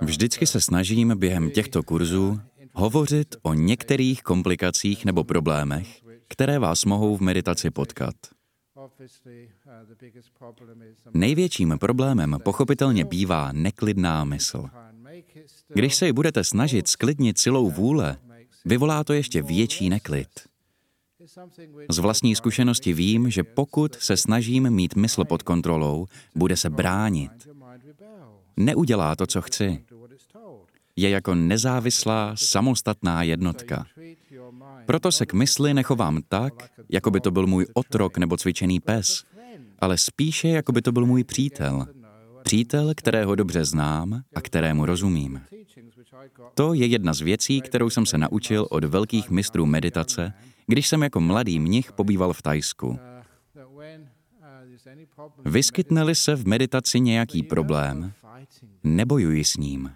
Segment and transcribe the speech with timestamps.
[0.00, 2.40] Vždycky se snažím během těchto kurzů
[2.72, 8.14] hovořit o některých komplikacích nebo problémech, které vás mohou v meditaci potkat.
[11.14, 14.68] Největším problémem pochopitelně bývá neklidná mysl.
[15.68, 18.16] Když se ji budete snažit sklidnit silou vůle,
[18.64, 20.28] vyvolá to ještě větší neklid.
[21.90, 27.48] Z vlastní zkušenosti vím, že pokud se snažím mít mysl pod kontrolou, bude se bránit.
[28.56, 29.84] Neudělá to, co chci.
[30.96, 33.86] Je jako nezávislá, samostatná jednotka.
[34.86, 36.52] Proto se k mysli nechovám tak,
[36.88, 39.24] jako by to byl můj otrok nebo cvičený pes,
[39.78, 41.86] ale spíše jako by to byl můj přítel.
[42.42, 45.40] Přítel, kterého dobře znám a kterému rozumím.
[46.54, 50.32] To je jedna z věcí, kterou jsem se naučil od velkých mistrů meditace,
[50.72, 52.98] když jsem jako mladý mnich pobýval v Tajsku.
[55.44, 58.12] Vyskytne-li se v meditaci nějaký problém,
[58.84, 59.92] nebojuji s ním.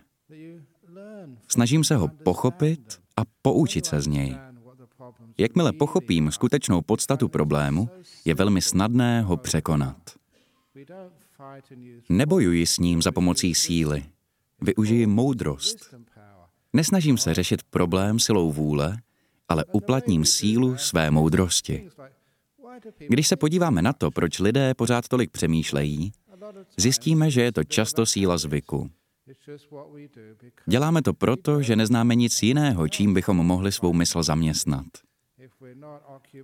[1.48, 4.36] Snažím se ho pochopit a poučit se z něj.
[5.38, 7.88] Jakmile pochopím skutečnou podstatu problému,
[8.24, 9.96] je velmi snadné ho překonat.
[12.08, 14.04] Nebojuji s ním za pomocí síly.
[14.60, 15.94] Využiji moudrost.
[16.72, 18.96] Nesnažím se řešit problém silou vůle,
[19.48, 21.88] ale uplatním sílu své moudrosti.
[23.08, 26.12] Když se podíváme na to, proč lidé pořád tolik přemýšlejí,
[26.76, 28.90] zjistíme, že je to často síla zvyku.
[30.66, 34.86] Děláme to proto, že neznáme nic jiného, čím bychom mohli svou mysl zaměstnat.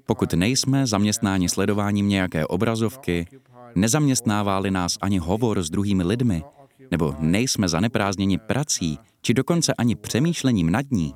[0.06, 3.26] Pokud nejsme zaměstnáni sledováním nějaké obrazovky,
[3.74, 6.42] nezaměstnává-li nás ani hovor s druhými lidmi,
[6.90, 11.14] nebo nejsme zaneprázdněni prací, či dokonce ani přemýšlením nad ní,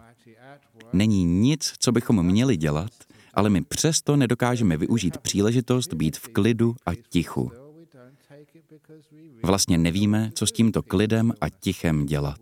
[0.92, 2.90] není nic, co bychom měli dělat,
[3.34, 7.52] ale my přesto nedokážeme využít příležitost být v klidu a tichu.
[9.42, 12.40] Vlastně nevíme, co s tímto klidem a tichem dělat.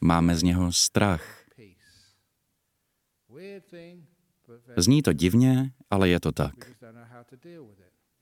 [0.00, 1.44] Máme z něho strach.
[4.76, 6.54] Zní to divně, ale je to tak.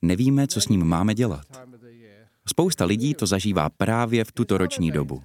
[0.01, 1.45] Nevíme, co s ním máme dělat.
[2.47, 5.23] Spousta lidí to zažívá právě v tuto roční dobu.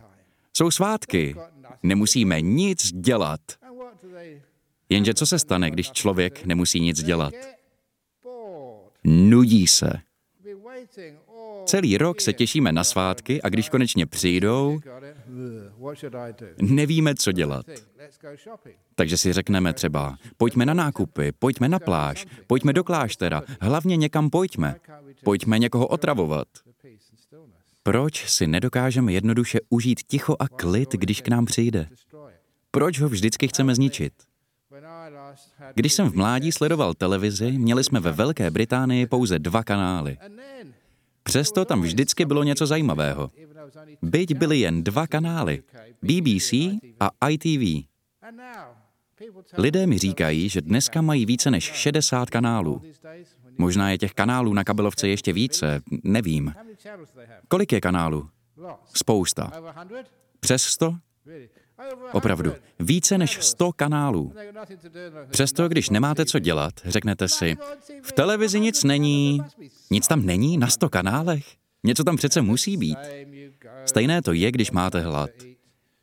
[0.57, 1.37] Jsou svátky,
[1.83, 3.41] nemusíme nic dělat.
[4.89, 7.35] Jenže co se stane, když člověk nemusí nic dělat?
[9.05, 9.93] Nudí se.
[11.65, 14.81] Celý rok se těšíme na svátky a když konečně přijdou,
[16.63, 17.67] nevíme, co dělat.
[18.95, 24.31] Takže si řekneme třeba, pojďme na nákupy, pojďme na pláž, pojďme do kláštera, hlavně někam
[24.31, 24.77] pojďme,
[25.25, 26.49] pojďme někoho otravovat.
[27.87, 31.89] Proč si nedokážeme jednoduše užít ticho a klid, když k nám přijde?
[32.71, 34.13] Proč ho vždycky chceme zničit?
[35.75, 40.19] Když jsem v mládí sledoval televizi, měli jsme ve Velké Británii pouze dva kanály.
[41.23, 43.31] Přesto tam vždycky bylo něco zajímavého.
[44.03, 45.63] Byť byly jen dva kanály,
[46.03, 46.53] BBC
[47.01, 47.87] a ITV.
[49.59, 52.83] Lidé mi říkají, že dneska mají více než 60 kanálů.
[53.59, 56.55] Možná je těch kanálů na kabelovce ještě více, nevím.
[57.49, 58.29] Kolik je kanálů?
[58.95, 59.53] Spousta.
[60.41, 60.95] Přes 100?
[62.13, 64.33] Opravdu, více než 100 kanálů.
[65.31, 67.57] Přesto, když nemáte co dělat, řeknete si,
[68.03, 69.41] v televizi nic není,
[69.91, 71.47] nic tam není na 100 kanálech.
[71.85, 72.99] Něco tam přece musí být.
[73.85, 75.31] Stejné to je, když máte hlad.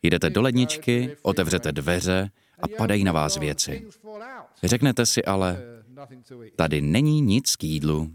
[0.03, 3.87] Jdete do ledničky, otevřete dveře a padají na vás věci.
[4.63, 5.63] Řeknete si ale,
[6.55, 8.11] tady není nic k jídlu.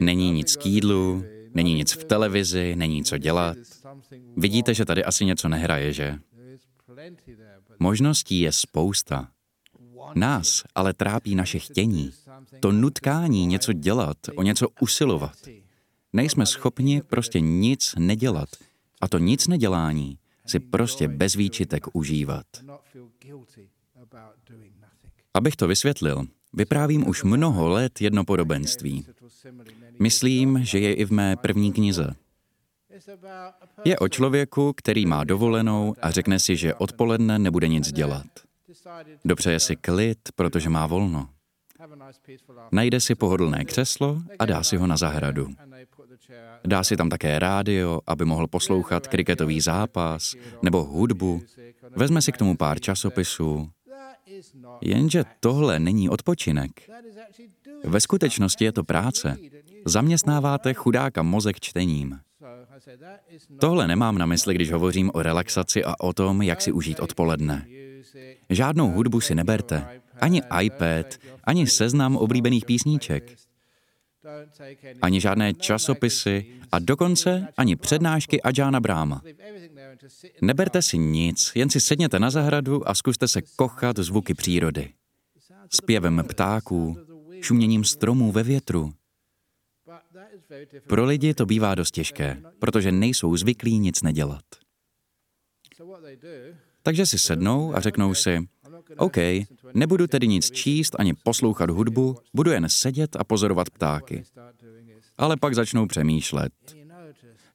[0.00, 3.56] Není nic k jídlu, není nic v televizi, není co dělat.
[4.36, 6.18] Vidíte, že tady asi něco nehraje, že?
[7.78, 9.28] Možností je spousta.
[10.14, 12.10] Nás ale trápí naše chtění.
[12.60, 15.36] To nutkání něco dělat, o něco usilovat.
[16.12, 18.48] Nejsme schopni prostě nic nedělat.
[19.00, 22.46] A to nic nedělání si prostě bez výčitek užívat.
[25.34, 26.26] Abych to vysvětlil,
[26.58, 29.06] vyprávím už mnoho let jedno podobenství.
[29.98, 32.14] Myslím, že je i v mé první knize.
[33.84, 38.26] Je o člověku, který má dovolenou a řekne si, že odpoledne nebude nic dělat.
[39.24, 41.28] Dopřeje si klid, protože má volno.
[42.72, 45.48] Najde si pohodlné křeslo a dá si ho na zahradu.
[46.64, 51.42] Dá si tam také rádio, aby mohl poslouchat kriketový zápas nebo hudbu.
[51.96, 53.70] Vezme si k tomu pár časopisů.
[54.80, 56.90] Jenže tohle není odpočinek.
[57.84, 59.36] Ve skutečnosti je to práce.
[59.86, 62.18] Zaměstnáváte chudáka mozek čtením.
[63.60, 67.66] Tohle nemám na mysli, když hovořím o relaxaci a o tom, jak si užít odpoledne.
[68.50, 71.06] Žádnou hudbu si neberte, ani iPad,
[71.44, 73.36] ani seznam oblíbených písniček.
[75.02, 79.22] ani žádné časopisy a dokonce ani přednášky Ajana Bráma.
[80.42, 84.92] Neberte si nic, jen si sedněte na zahradu a zkuste se kochat zvuky přírody.
[85.70, 86.96] Zpěvem ptáků,
[87.40, 88.92] šuměním stromů ve větru.
[90.86, 94.44] Pro lidi to bývá dost těžké, protože nejsou zvyklí nic nedělat.
[96.82, 98.48] Takže si sednou a řeknou si,
[98.96, 99.16] OK,
[99.74, 104.24] nebudu tedy nic číst ani poslouchat hudbu, budu jen sedět a pozorovat ptáky.
[105.18, 106.52] Ale pak začnou přemýšlet.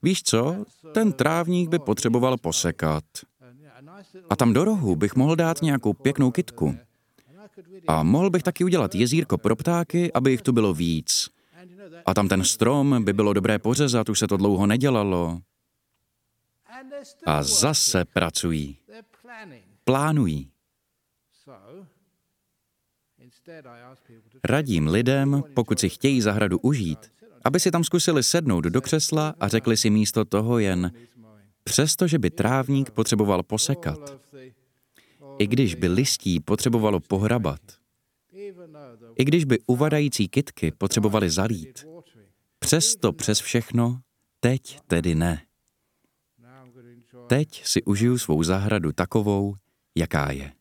[0.03, 3.03] Víš co, ten trávník by potřeboval posekat.
[4.29, 6.77] A tam do rohu bych mohl dát nějakou pěknou kitku.
[7.87, 11.29] A mohl bych taky udělat jezírko pro ptáky, aby jich tu bylo víc.
[12.05, 15.39] A tam ten strom by bylo dobré pořezat, už se to dlouho nedělalo.
[17.25, 18.77] A zase pracují.
[19.83, 20.49] Plánují.
[24.43, 27.11] Radím lidem, pokud si chtějí zahradu užít,
[27.43, 30.91] aby si tam zkusili sednout do křesla a řekli si místo toho jen,
[31.63, 33.99] přestože by trávník potřeboval posekat,
[35.39, 37.61] i když by listí potřebovalo pohrabat,
[39.15, 41.85] i když by uvadající kytky potřebovali zalít,
[42.59, 44.01] přesto přes všechno,
[44.39, 45.45] teď tedy ne.
[47.27, 49.55] Teď si užiju svou zahradu takovou,
[49.95, 50.53] jaká je.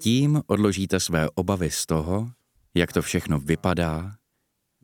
[0.00, 2.30] Tím odložíte své obavy z toho,
[2.76, 4.16] jak to všechno vypadá,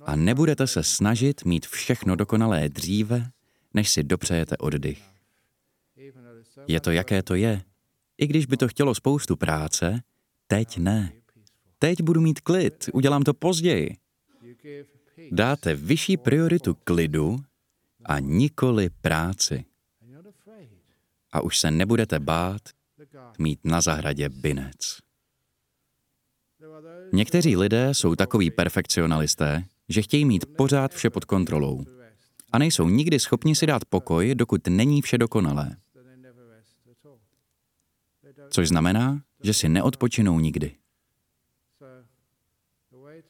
[0.05, 3.31] a nebudete se snažit mít všechno dokonalé dříve,
[3.75, 5.03] než si dopřejete oddych.
[6.69, 7.63] Je to, jaké to je.
[8.19, 10.03] I když by to chtělo spoustu práce,
[10.47, 11.13] teď ne.
[11.79, 13.97] Teď budu mít klid, udělám to později.
[15.31, 17.37] Dáte vyšší prioritu klidu
[18.05, 19.65] a nikoli práci.
[21.33, 22.63] A už se nebudete bát
[23.39, 24.99] mít na zahradě binec.
[27.13, 31.85] Někteří lidé jsou takoví perfekcionalisté, že chtějí mít pořád vše pod kontrolou.
[32.53, 35.77] A nejsou nikdy schopni si dát pokoj, dokud není vše dokonalé.
[38.51, 40.77] Což znamená, že si neodpočinou nikdy.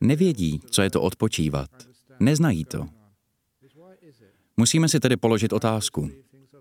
[0.01, 1.71] Nevědí, co je to odpočívat.
[2.21, 2.89] Neznají to.
[4.57, 6.11] Musíme si tedy položit otázku.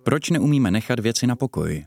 [0.04, 1.86] Proč neumíme nechat věci na pokoji?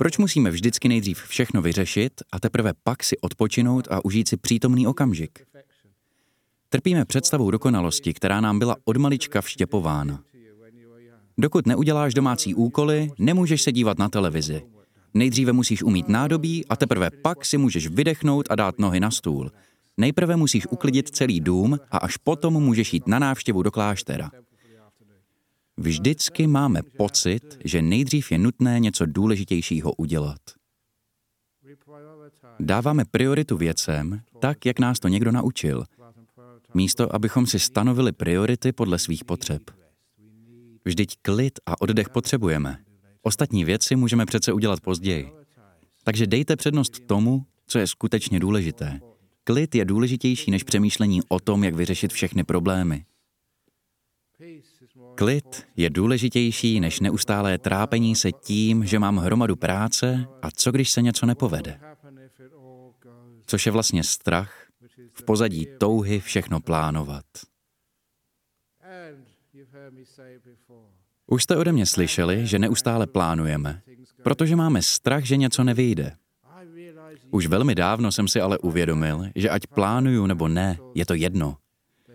[0.00, 4.86] Proč musíme vždycky nejdřív všechno vyřešit a teprve pak si odpočinout a užít si přítomný
[4.86, 5.38] okamžik?
[6.68, 10.20] Trpíme představou dokonalosti, která nám byla od malička vštěpována.
[11.38, 14.62] Dokud neuděláš domácí úkoly, nemůžeš se dívat na televizi.
[15.14, 19.50] Nejdříve musíš umít nádobí a teprve pak si můžeš vydechnout a dát nohy na stůl.
[19.96, 24.30] Nejprve musíš uklidit celý dům a až potom můžeš jít na návštěvu do kláštera.
[25.78, 30.40] Vždycky máme pocit, že nejdřív je nutné něco důležitějšího udělat.
[32.60, 35.84] Dáváme prioritu věcem tak, jak nás to někdo naučil,
[36.74, 39.62] místo abychom si stanovili priority podle svých potřeb.
[40.84, 42.78] Vždyť klid a oddech potřebujeme.
[43.22, 45.32] Ostatní věci můžeme přece udělat později.
[46.04, 49.00] Takže dejte přednost tomu, co je skutečně důležité.
[49.44, 53.04] Klid je důležitější než přemýšlení o tom, jak vyřešit všechny problémy.
[55.18, 60.90] Klid je důležitější než neustálé trápení se tím, že mám hromadu práce a co když
[60.90, 61.80] se něco nepovede.
[63.46, 64.66] Což je vlastně strach
[65.12, 67.24] v pozadí touhy všechno plánovat.
[71.26, 73.82] Už jste ode mě slyšeli, že neustále plánujeme,
[74.22, 76.16] protože máme strach, že něco nevyjde.
[77.30, 81.56] Už velmi dávno jsem si ale uvědomil, že ať plánuju nebo ne, je to jedno.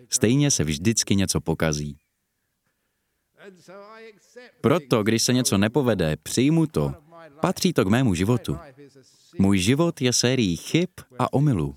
[0.09, 1.97] Stejně se vždycky něco pokazí.
[4.63, 6.93] Proto, když se něco nepovede, přijmu to.
[7.41, 8.57] Patří to k mému životu.
[9.37, 10.89] Můj život je sérií chyb
[11.19, 11.75] a omylů.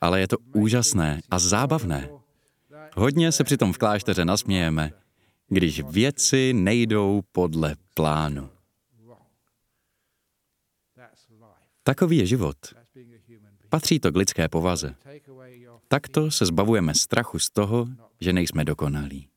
[0.00, 2.08] Ale je to úžasné a zábavné.
[2.96, 4.92] Hodně se přitom v klášteře nasmějeme,
[5.48, 8.50] když věci nejdou podle plánu.
[11.82, 12.56] Takový je život.
[13.68, 14.94] Patří to k lidské povaze.
[15.88, 17.88] Takto se zbavujeme strachu z toho,
[18.20, 19.30] že nejsme dokonalí.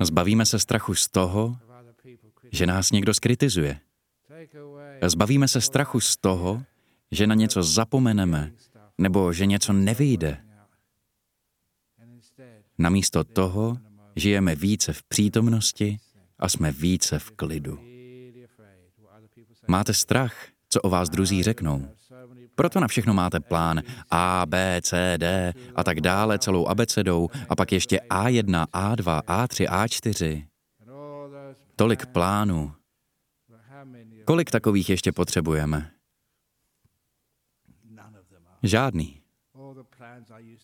[0.00, 1.58] Zbavíme se strachu z toho,
[2.52, 3.80] že nás někdo skritizuje.
[5.06, 6.62] Zbavíme se strachu z toho,
[7.10, 8.52] že na něco zapomeneme
[8.98, 10.42] nebo že něco nevyjde.
[12.78, 13.78] Namísto toho
[14.16, 15.98] žijeme více v přítomnosti
[16.38, 17.78] a jsme více v klidu.
[19.68, 21.88] Máte strach, co o vás druzí řeknou.
[22.56, 27.56] Proto na všechno máte plán A, B, C, D a tak dále celou abecedou a
[27.56, 30.46] pak ještě A1, A2, A3, A4.
[31.76, 32.72] Tolik plánů.
[34.24, 35.90] Kolik takových ještě potřebujeme?
[38.62, 39.20] Žádný.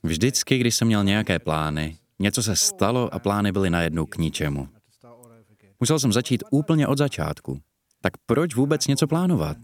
[0.03, 4.69] Vždycky, když jsem měl nějaké plány, něco se stalo a plány byly najednou k ničemu.
[5.81, 7.61] Musel jsem začít úplně od začátku.
[8.01, 9.57] Tak proč vůbec něco plánovat?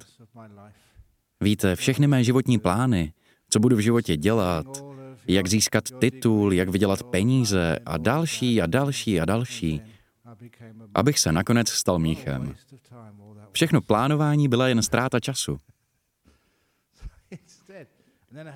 [1.42, 3.12] Víte, všechny mé životní plány,
[3.50, 4.66] co budu v životě dělat,
[5.28, 9.80] jak získat titul, jak vydělat peníze a další a další a další,
[10.94, 12.54] abych se nakonec stal míchem.
[13.52, 15.58] Všechno plánování byla jen ztráta času.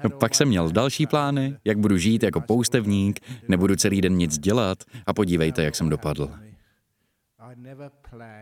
[0.04, 4.38] No, pak jsem měl další plány, jak budu žít jako poustevník, nebudu celý den nic
[4.38, 6.30] dělat a podívejte, jak jsem dopadl.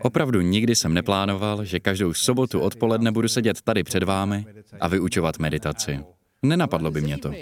[0.03, 4.47] Opravdu nikdy jsem neplánoval, že každou sobotu odpoledne budu sedět tady před vámi
[4.81, 6.05] a vyučovat meditaci.
[6.43, 7.33] Nenapadlo by mě to.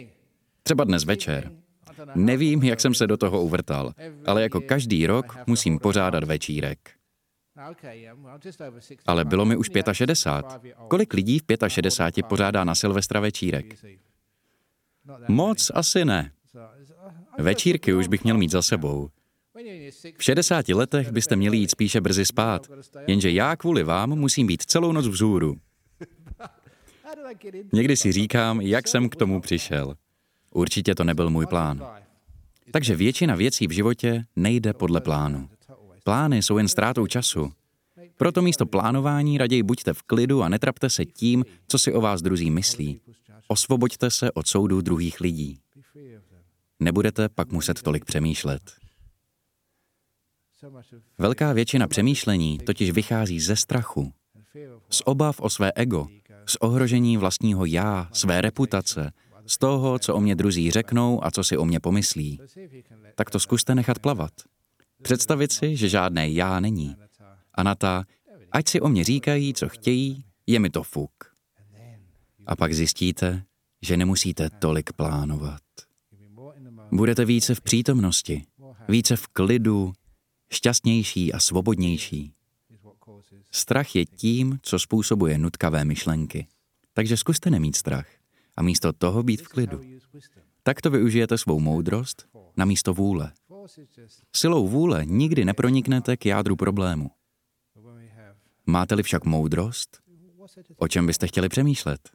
[0.62, 1.52] Třeba dnes večer.
[2.14, 3.92] Nevím, jak jsem se do toho uvrtal,
[4.26, 6.90] ale jako každý rok musím pořádat večírek.
[9.06, 10.74] Ale bylo mi už 65.
[10.88, 13.84] Kolik lidí v 65 pořádá na Silvestra večírek?
[15.28, 16.32] Moc asi ne.
[17.38, 19.10] Večírky už bych měl mít za sebou.
[20.16, 22.66] V 60 letech byste měli jít spíše brzy spát,
[23.06, 25.56] jenže já kvůli vám musím být celou noc vzhůru.
[27.72, 29.94] Někdy si říkám, jak jsem k tomu přišel.
[30.50, 31.86] Určitě to nebyl můj plán.
[32.70, 35.48] Takže většina věcí v životě nejde podle plánu.
[36.04, 37.52] Plány jsou jen ztrátou času.
[38.16, 42.22] Proto místo plánování raději buďte v klidu a netrapte se tím, co si o vás
[42.22, 43.00] druzí myslí.
[43.48, 45.58] Osvoboďte se od soudů druhých lidí.
[46.80, 48.62] Nebudete pak muset tolik přemýšlet.
[51.18, 54.12] Velká většina přemýšlení totiž vychází ze strachu,
[54.90, 56.06] z obav o své ego,
[56.46, 59.12] z ohrožení vlastního já, své reputace,
[59.46, 62.40] z toho, co o mě druzí řeknou a co si o mě pomyslí.
[63.14, 64.32] Tak to zkuste nechat plavat.
[65.02, 66.96] Představit si, že žádné já není.
[67.54, 68.04] A na ta,
[68.52, 71.12] ať si o mě říkají, co chtějí, je mi to fuk.
[72.46, 73.42] A pak zjistíte,
[73.82, 75.62] že nemusíte tolik plánovat.
[76.92, 78.42] Budete více v přítomnosti,
[78.88, 79.92] více v klidu,
[80.50, 82.34] šťastnější a svobodnější.
[83.50, 86.46] Strach je tím, co způsobuje nutkavé myšlenky.
[86.92, 88.08] Takže zkuste nemít strach
[88.56, 89.80] a místo toho být v klidu.
[90.62, 92.26] Takto využijete svou moudrost
[92.56, 93.32] na místo vůle.
[94.36, 97.10] Silou vůle nikdy neproniknete k jádru problému.
[98.66, 100.00] Máte-li však moudrost,
[100.76, 102.10] o čem byste chtěli přemýšlet?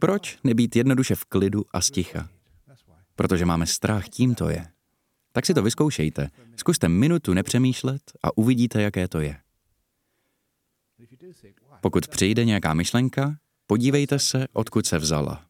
[0.00, 2.28] Proč nebýt jednoduše v klidu a sticha?
[3.16, 4.66] Protože máme strach, tím to je.
[5.32, 6.30] Tak si to vyzkoušejte.
[6.56, 9.36] Zkuste minutu nepřemýšlet a uvidíte, jaké to je.
[11.80, 15.44] Pokud přijde nějaká myšlenka, podívejte se, odkud se vzala.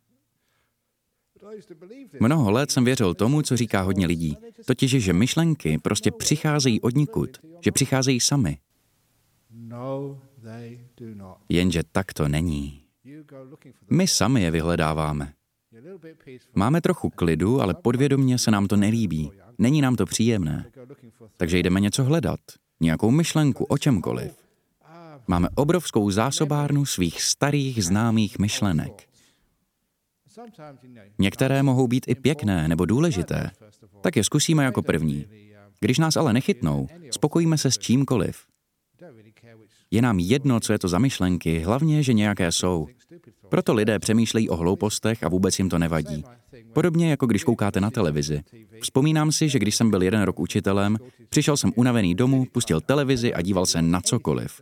[2.21, 6.95] Mnoho let jsem věřil tomu, co říká hodně lidí, totiž, že myšlenky prostě přicházejí od
[6.95, 8.59] nikud, že přicházejí sami.
[11.49, 12.85] Jenže tak to není.
[13.91, 15.33] My sami je vyhledáváme.
[16.55, 19.31] Máme trochu klidu, ale podvědomně se nám to nelíbí.
[19.59, 20.65] Není nám to příjemné.
[21.37, 22.41] Takže jdeme něco hledat.
[22.81, 24.33] Nějakou myšlenku o čemkoliv.
[25.27, 29.09] Máme obrovskou zásobárnu svých starých známých myšlenek.
[31.19, 33.51] Některé mohou být i pěkné nebo důležité.
[34.01, 35.27] Tak je zkusíme jako první.
[35.81, 38.47] Když nás ale nechytnou, spokojíme se s čímkoliv.
[39.91, 42.87] Je nám jedno, co je to za myšlenky, hlavně, že nějaké jsou.
[43.49, 46.25] Proto lidé přemýšlejí o hloupostech a vůbec jim to nevadí.
[46.73, 48.43] Podobně jako když koukáte na televizi.
[48.81, 50.97] Vzpomínám si, že když jsem byl jeden rok učitelem,
[51.29, 54.61] přišel jsem unavený domů, pustil televizi a díval se na cokoliv.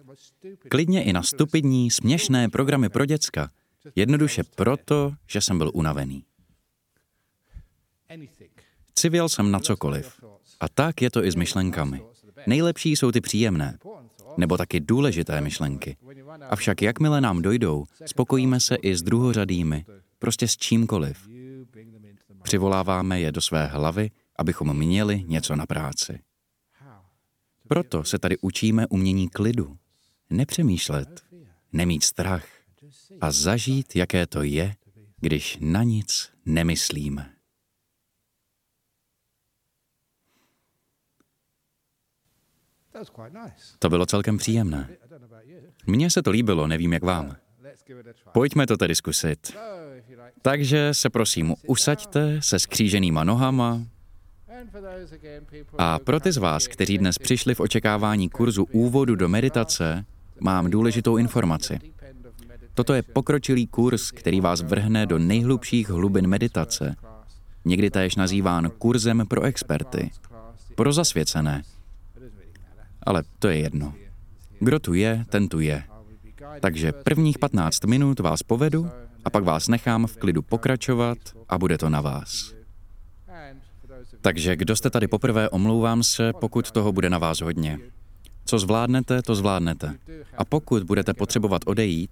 [0.69, 3.51] Klidně i na stupidní, směšné programy pro děcka.
[3.97, 6.25] Jednoduše proto, že jsem byl unavený.
[8.95, 10.21] Civěl jsem na cokoliv.
[10.61, 12.03] A tak je to i s myšlenkami.
[12.47, 13.79] Nejlepší jsou ty příjemné
[14.37, 15.97] nebo taky důležité myšlenky.
[16.51, 19.85] Avšak jakmile nám dojdou, spokojíme se i s druhořadými,
[20.19, 21.29] prostě s čímkoliv.
[22.43, 26.19] Přivoláváme je do své hlavy, abychom měli něco na práci.
[27.69, 29.77] Proto se tady učíme umění klidu.
[30.31, 31.25] Nepřemýšlet,
[31.73, 32.47] nemít strach
[33.21, 34.75] a zažít, jaké to je,
[35.21, 37.36] když na nic nemyslíme.
[43.79, 44.89] To bylo celkem příjemné.
[45.87, 47.37] Mně se to líbilo, nevím jak vám.
[48.33, 49.57] Pojďme to tedy zkusit.
[50.43, 53.81] Takže se prosím usaďte se skříženýma nohama
[55.79, 60.05] a pro ty z vás, kteří dnes přišli v očekávání kurzu úvodu do meditace,
[60.41, 61.79] mám důležitou informaci.
[62.75, 66.97] Toto je pokročilý kurz, který vás vrhne do nejhlubších hlubin meditace,
[67.65, 70.11] někdy též nazýván kurzem pro experty,
[70.75, 71.63] pro zasvěcené,
[73.07, 73.95] ale to je jedno.
[74.61, 75.83] Kdo tu je, ten tu je.
[76.61, 78.91] Takže prvních 15 minut vás povedu
[79.25, 82.55] A pak vás nechám v klidu pokračovat a bude to na vás.
[84.21, 87.79] Takže kdo jste tady poprvé, omlouvám se, pokud toho bude na vás hodně.
[88.45, 89.95] Co zvládnete, to zvládnete.
[90.39, 92.11] A pokud budete potřebovat odejít,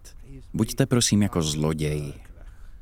[0.54, 2.12] buďte prosím jako zloděj,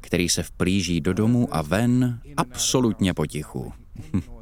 [0.00, 3.72] který se vplíží do domu a ven absolutně potichu.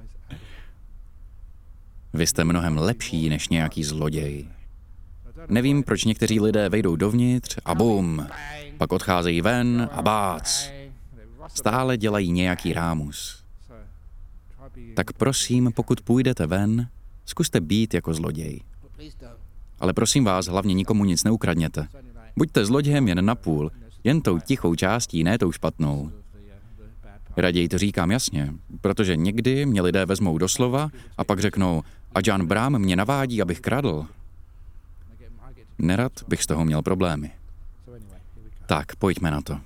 [2.13, 4.49] Vy jste mnohem lepší než nějaký zloděj.
[5.49, 8.27] Nevím, proč někteří lidé vejdou dovnitř a bum,
[8.79, 10.71] pak odcházejí ven a bác.
[11.49, 13.45] Stále dělají nějaký rámus.
[14.95, 16.89] Tak prosím, pokud půjdete ven,
[17.27, 18.61] zkuste být jako zloděj.
[19.81, 21.89] Ale prosím vás, hlavně nikomu nic neukradněte.
[22.37, 23.71] Buďte zlodějem jen na půl,
[24.05, 26.13] jen tou tichou částí, ne tou špatnou.
[27.41, 31.83] Raději to říkám jasně, protože někdy mě lidé vezmou do slova a pak řeknou,
[32.15, 34.07] a John Brám mě navádí, abych kradl.
[35.79, 37.31] Nerad bych z toho měl problémy.
[38.67, 39.61] Tak, pojďme na to.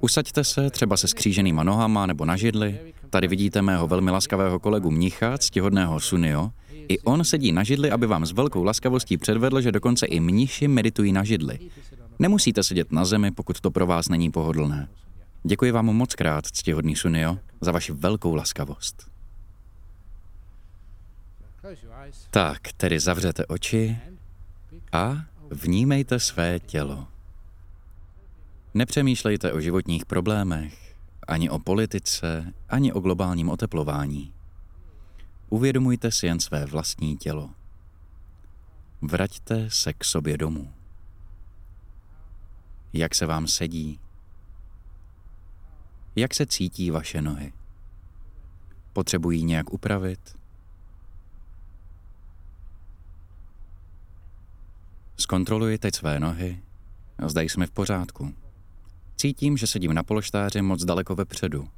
[0.00, 2.78] Usaďte se třeba se skříženýma nohama nebo na židli.
[3.10, 6.50] Tady vidíte mého velmi laskavého kolegu mnicha, ctihodného Sunio.
[6.88, 10.68] I on sedí na židli, aby vám s velkou laskavostí předvedl, že dokonce i mniši
[10.68, 11.58] meditují na židli.
[12.18, 14.88] Nemusíte sedět na zemi, pokud to pro vás není pohodlné.
[15.44, 19.10] Děkuji vám moc krát, ctihodný Sunio, za vaši velkou laskavost.
[22.30, 23.98] Tak, tedy zavřete oči
[24.92, 25.16] a
[25.50, 27.06] vnímejte své tělo.
[28.74, 30.96] Nepřemýšlejte o životních problémech,
[31.28, 34.32] ani o politice, ani o globálním oteplování.
[35.48, 37.50] Uvědomujte si jen své vlastní tělo.
[39.02, 40.72] Vraťte se k sobě domů.
[42.92, 44.00] Jak se vám sedí?
[46.16, 47.52] Jak se cítí vaše nohy?
[48.92, 50.36] Potřebují nějak upravit?
[55.16, 56.62] Zkontroluji teď své nohy
[57.28, 58.34] zda jsme v pořádku.
[59.16, 61.68] Cítím, že sedím na polštáři moc daleko vepředu.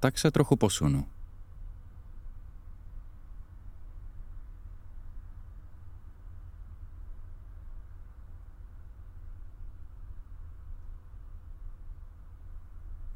[0.00, 1.06] Tak se trochu posunu.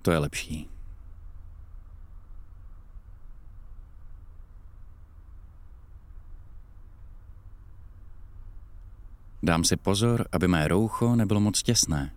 [0.03, 0.69] To je lepší.
[9.43, 12.13] Dám si pozor, aby mé roucho nebylo moc těsné.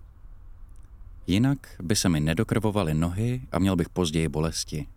[1.28, 4.88] Jinak by se mi nedokrvovaly nohy a měl bych později bolesti.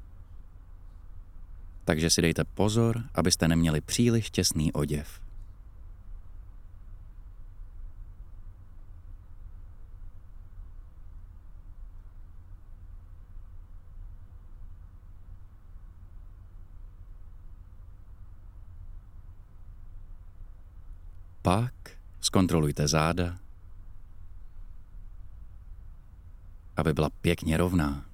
[1.85, 5.28] Takže si dejte pozor, abyste neměli příliš těsný oděv.
[21.43, 21.75] Pak
[22.21, 23.39] zkontrolujte záda,
[26.77, 28.05] aby byla pěkně rovná.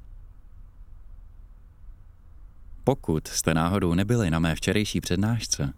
[2.85, 5.73] Pokud jste náhodou nebyli na mé včerejší přednášce,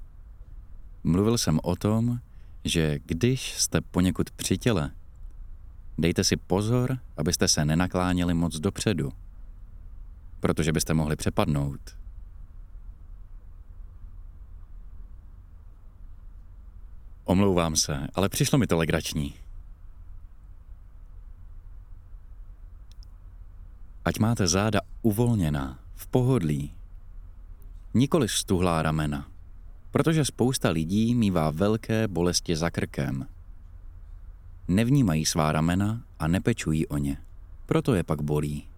[1.04, 2.18] mluvil jsem o tom,
[2.64, 4.90] že když jste poněkud při těle,
[5.98, 9.12] dejte si pozor, abyste se nenakláněli moc dopředu,
[10.40, 12.05] protože byste mohli přepadnout.
[17.26, 19.34] Omlouvám se, ale přišlo mi to legrační.
[24.04, 26.72] Ať máte záda uvolněná, v pohodlí.
[27.94, 29.28] Nikoli stuhlá ramena,
[29.90, 33.26] protože spousta lidí mývá velké bolesti za krkem.
[34.68, 37.16] Nevnímají svá ramena a nepečují o ně,
[37.66, 38.68] proto je pak bolí.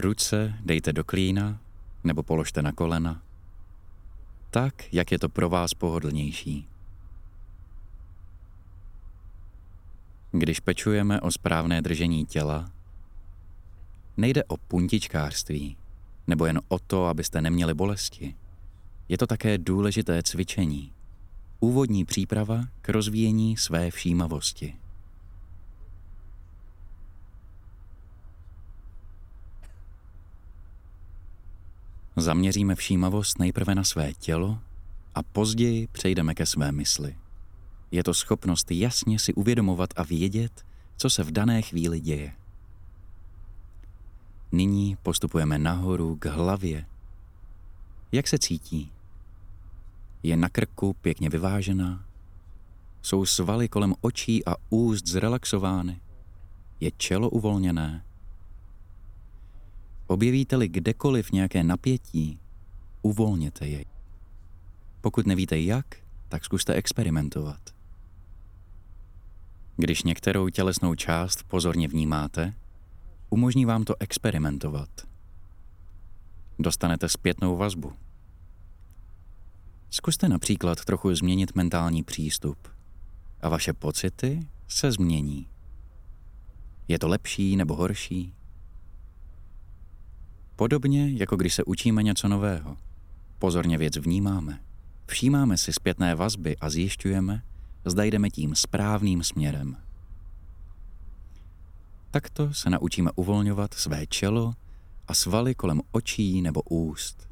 [0.00, 1.60] Ruce dejte do klína
[2.04, 3.22] nebo položte na kolena
[4.50, 6.68] tak, jak je to pro vás pohodlnější.
[10.32, 12.70] Když pečujeme o správné držení těla,
[14.16, 15.76] nejde o puntičkářství,
[16.26, 18.34] nebo jen o to, abyste neměli bolesti.
[19.08, 20.92] Je to také důležité cvičení,
[21.60, 24.76] úvodní příprava k rozvíjení své všímavosti.
[32.20, 34.58] Zaměříme všímavost nejprve na své tělo
[35.14, 37.16] a později přejdeme ke své mysli.
[37.90, 42.32] Je to schopnost jasně si uvědomovat a vědět, co se v dané chvíli děje.
[44.52, 46.86] Nyní postupujeme nahoru k hlavě.
[48.12, 48.92] Jak se cítí?
[50.22, 52.04] Je na krku pěkně vyvážená?
[53.02, 56.00] Jsou svaly kolem očí a úst zrelaxovány?
[56.80, 58.04] Je čelo uvolněné?
[60.10, 62.40] Objevíte-li kdekoliv nějaké napětí,
[63.02, 63.86] uvolněte jej.
[65.00, 65.96] Pokud nevíte jak,
[66.28, 67.60] tak zkuste experimentovat.
[69.76, 72.54] Když některou tělesnou část pozorně vnímáte,
[73.30, 74.88] umožní vám to experimentovat.
[76.58, 77.92] Dostanete zpětnou vazbu.
[79.90, 82.68] Zkuste například trochu změnit mentální přístup
[83.40, 85.48] a vaše pocity se změní.
[86.88, 88.34] Je to lepší nebo horší?
[90.58, 92.76] Podobně jako když se učíme něco nového.
[93.38, 94.60] Pozorně věc vnímáme.
[95.06, 97.42] Všímáme si zpětné vazby a zjišťujeme,
[97.84, 99.76] zda jdeme tím správným směrem.
[102.10, 104.54] Takto se naučíme uvolňovat své čelo
[105.08, 107.28] a svaly kolem očí nebo úst.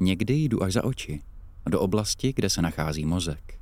[0.00, 1.22] Někdy jdu až za oči,
[1.66, 3.60] do oblasti, kde se nachází mozek.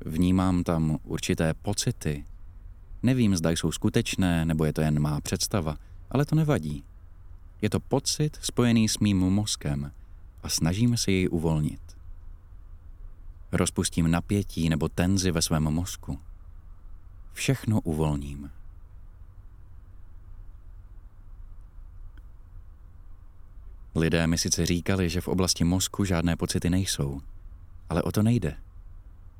[0.00, 2.24] Vnímám tam určité pocity.
[3.06, 5.76] Nevím, zda jsou skutečné, nebo je to jen má představa,
[6.10, 6.84] ale to nevadí.
[7.62, 9.92] Je to pocit spojený s mým mozkem
[10.42, 11.80] a snažíme se jej uvolnit.
[13.52, 16.18] Rozpustím napětí nebo tenzi ve svém mozku.
[17.32, 18.50] Všechno uvolním.
[23.94, 27.20] Lidé mi sice říkali, že v oblasti mozku žádné pocity nejsou,
[27.88, 28.56] ale o to nejde.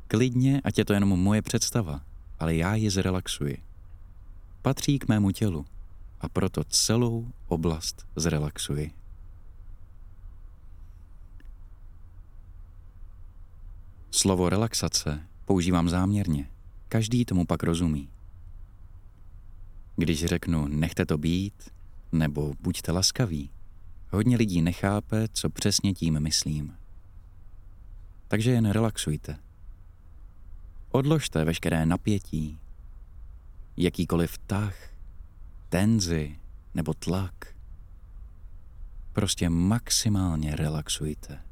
[0.08, 2.00] Klidně, ať je to jenom moje představa,
[2.38, 3.62] ale já ji zrelaxuji.
[4.62, 5.66] Patří k mému tělu
[6.20, 8.90] a proto celou oblast zrelaxuji.
[14.10, 16.50] Slovo relaxace používám záměrně.
[16.88, 18.08] Každý tomu pak rozumí.
[19.96, 21.70] Když řeknu nechte to být,
[22.12, 23.50] nebo buďte laskaví,
[24.10, 26.76] hodně lidí nechápe, co přesně tím myslím.
[28.28, 29.45] Takže jen relaxujte.
[30.96, 32.60] Odložte veškeré napětí,
[33.76, 34.74] jakýkoliv tah,
[35.68, 36.38] tenzi
[36.74, 37.56] nebo tlak.
[39.12, 41.42] Prostě maximálně relaxujte.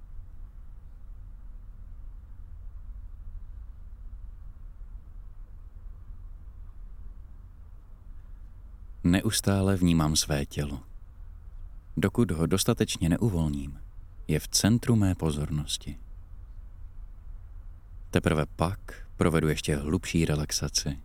[9.04, 10.82] Neustále vnímám své tělo.
[11.96, 13.80] Dokud ho dostatečně neuvolním,
[14.28, 15.98] je v centru mé pozornosti.
[18.10, 20.98] Teprve pak provedu ještě hlubší relaxaci.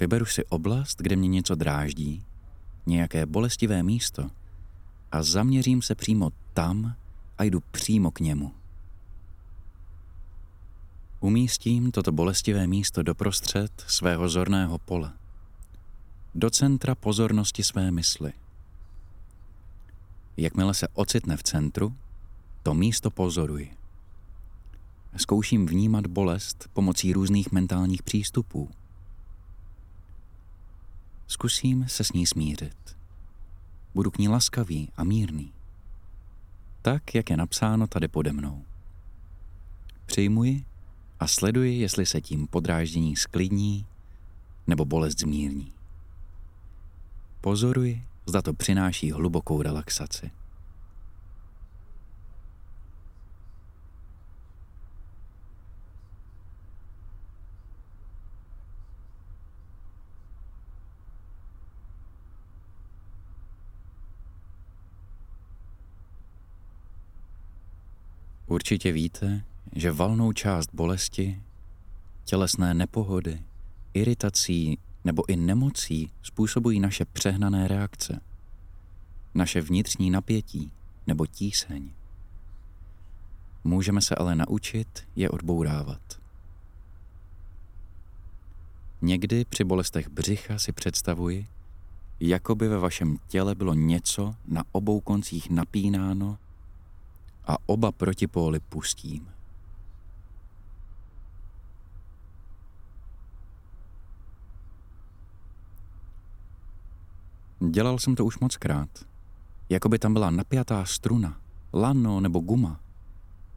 [0.00, 2.24] Vyberu si oblast, kde mě něco dráždí,
[2.86, 4.30] nějaké bolestivé místo
[5.12, 6.94] a zaměřím se přímo tam
[7.38, 8.52] a jdu přímo k němu.
[11.20, 15.12] Umístím toto bolestivé místo doprostřed svého zorného pole–
[16.34, 18.32] do centra pozornosti své mysli.
[20.36, 21.96] Jakmile se ocitne v centru,
[22.62, 23.76] to místo pozoruji.
[25.16, 28.70] Zkouším vnímat bolest pomocí různých mentálních přístupů.
[31.26, 32.96] Zkusím se s ní smířit.
[33.94, 35.52] Budu k ní laskavý a mírný.
[36.82, 38.64] Tak, jak je napsáno tady pode mnou.
[40.06, 40.64] Přijmuji
[41.20, 43.86] a sleduji, jestli se tím podráždění sklidní
[44.66, 45.72] nebo bolest zmírní.
[47.40, 50.30] Pozoruji, zda to přináší hlubokou relaxaci.
[68.54, 71.42] Určitě víte, že valnou část bolesti,
[72.24, 73.42] tělesné nepohody,
[73.94, 78.20] iritací nebo i nemocí způsobují naše přehnané reakce,
[79.34, 80.72] naše vnitřní napětí
[81.06, 81.90] nebo tíseň.
[83.64, 86.20] Můžeme se ale naučit je odbourávat.
[89.02, 91.46] Někdy při bolestech břicha si představuji,
[92.20, 96.38] jako by ve vašem těle bylo něco na obou koncích napínáno
[97.46, 99.34] a oba protipóly pustím.
[107.70, 108.88] Dělal jsem to už moc krát.
[109.68, 111.40] Jako by tam byla napjatá struna,
[111.72, 112.80] lano nebo guma.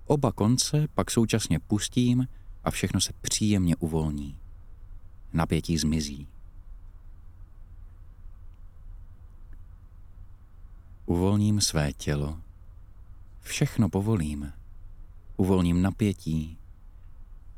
[0.06, 2.28] Oba konce pak současně pustím
[2.64, 4.38] a všechno se příjemně uvolní.
[5.34, 6.28] Napětí zmizí.
[11.06, 12.47] Uvolním své tělo.
[13.48, 14.54] Všechno povolím.
[15.38, 16.58] Uvolním napětí.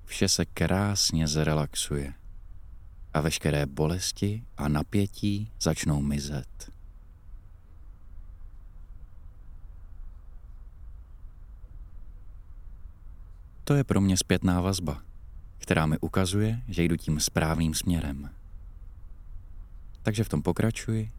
[0.06, 2.14] Vše se krásně zrelaxuje
[3.14, 6.72] a veškeré bolesti a napětí začnou mizet.
[13.64, 15.04] To je pro mě zpětná vazba,
[15.58, 18.30] která mi ukazuje, že jdu tím správným směrem.
[20.02, 21.12] Takže v tom pokračuji.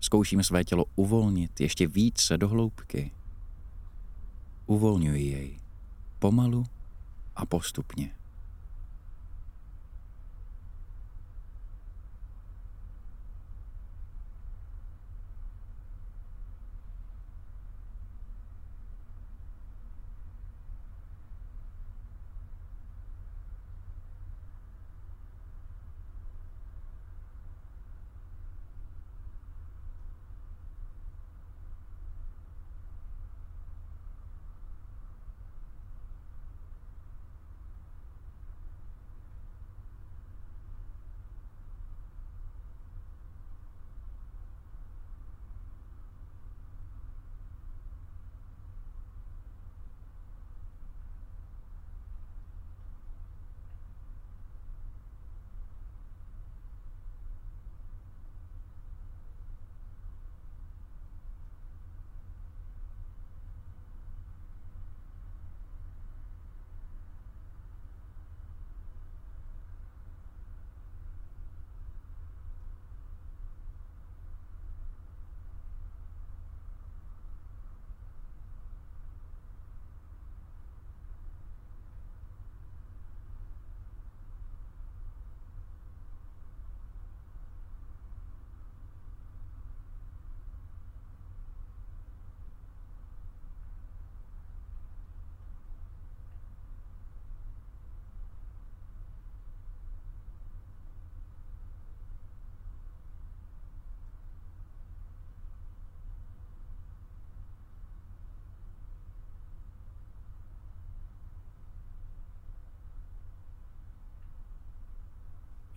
[0.00, 3.10] Zkouším své tělo uvolnit ještě více do hloubky.
[4.70, 5.58] Uvolňuji jej.
[6.18, 6.66] Pomalu
[7.36, 8.14] a postupně.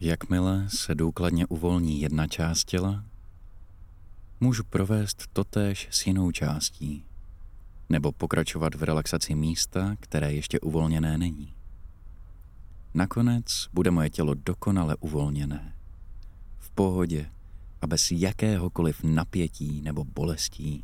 [0.06, 3.04] Jakmile se důkladně uvolní jedna část těla,
[4.40, 7.06] můžu provést totéž s jinou částí,
[7.90, 11.54] nebo pokračovat v relaxaci místa, které ještě uvolněné není.
[12.94, 15.76] Nakonec bude moje tělo dokonale uvolněné,
[16.60, 17.30] v pohodě
[17.82, 20.84] a bez jakéhokoliv napětí nebo bolestí.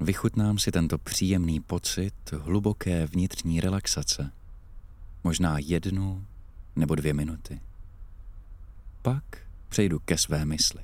[0.00, 4.32] Vychutnám si tento příjemný pocit hluboké vnitřní relaxace–
[5.24, 6.26] možná jednu
[6.76, 7.60] nebo dvě minuty.
[9.02, 9.24] Pak
[9.68, 10.82] přejdu ke své mysli.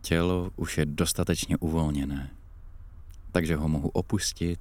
[0.00, 2.30] Tělo už je dostatečně uvolněné,
[3.32, 4.60] takže ho mohu opustit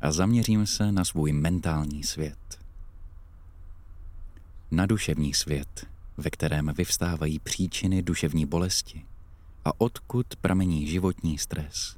[0.00, 2.60] a zaměřím se na svůj mentální svět.
[4.70, 5.86] Na duševní svět,
[6.16, 9.04] ve kterém vyvstávají příčiny duševní bolesti–
[9.64, 11.96] a odkud pramení životní stres.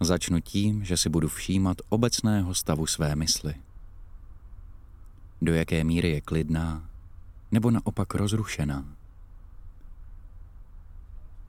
[0.00, 3.54] Začnu tím, že si budu všímat obecného stavu své mysli.
[5.42, 6.88] Do jaké míry je klidná,
[7.50, 8.84] nebo naopak rozrušená.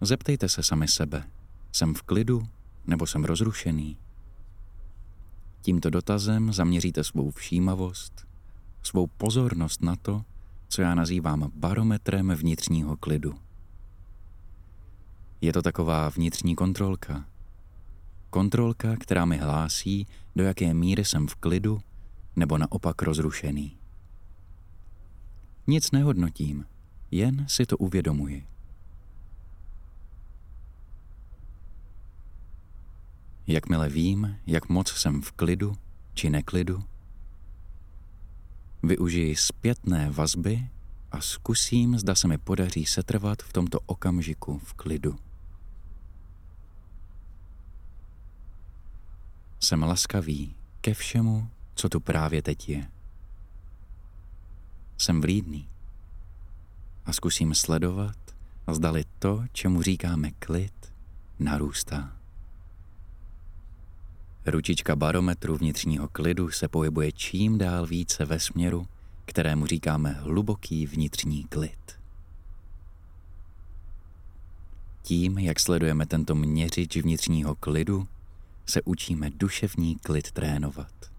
[0.01, 1.23] Zeptejte se sami sebe,
[1.71, 2.47] jsem v klidu
[2.88, 3.97] nebo jsem rozrušený?
[5.62, 8.27] Tímto dotazem zaměříte svou všímavost,
[8.83, 10.25] svou pozornost na to,
[10.73, 13.36] co já nazývám barometrem vnitřního klidu.
[15.41, 17.25] Je to taková vnitřní kontrolka.
[18.29, 21.81] Kontrolka, která mi hlásí, do jaké míry jsem v klidu
[22.36, 23.77] nebo naopak rozrušený.
[25.67, 26.65] Nic nehodnotím,
[27.12, 28.47] jen si to uvědomuji.
[33.47, 35.75] Jakmile vím, jak moc jsem v klidu
[36.13, 36.83] či neklidu,
[38.84, 40.67] Využiji zpětné vazby
[41.12, 45.19] a zkusím, zda se mi podaří setrvat v tomto okamžiku v klidu.
[49.60, 52.91] Jsem laskavý ke všemu, co tu právě teď je.
[54.98, 55.69] Jsem vlídný
[57.06, 58.17] a zkusím sledovat,
[58.72, 60.93] zdali to, čemu říkáme klid,
[61.39, 62.22] narůstá.
[64.45, 68.88] Ručička barometru vnitřního klidu se pohybuje čím dál více ve směru,
[69.25, 71.99] kterému říkáme hluboký vnitřní klid.
[75.01, 78.08] Tím, jak sledujeme tento měřič vnitřního klidu,
[78.65, 81.12] se učíme duševní klid trénovat.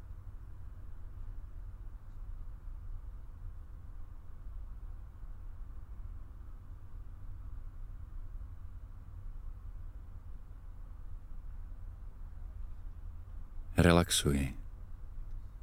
[13.76, 14.54] Relaxuji.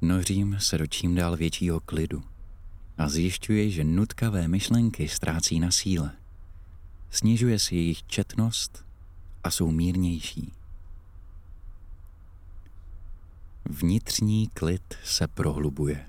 [0.02, 2.22] Nořím se do čím dál většího klidu
[2.98, 6.12] a zjišťuji, že nutkavé myšlenky ztrácí na síle.
[7.10, 8.84] Snižuje si jejich četnost
[9.44, 10.52] a jsou mírnější.
[13.64, 16.06] Vnitřní klid se prohlubuje.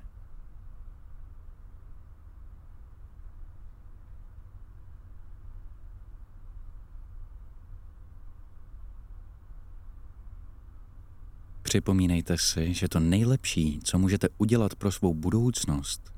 [11.73, 16.13] Připomínejte si, že to nejlepší, co můžete udělat pro svou budoucnost,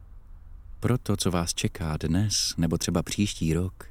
[0.80, 3.90] pro to, co vás čeká dnes nebo třeba příští rok,